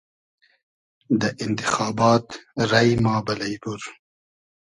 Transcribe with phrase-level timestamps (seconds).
[1.19, 2.25] دۂ اینتیخابات
[2.69, 3.81] رݷ ما بئلݷ بور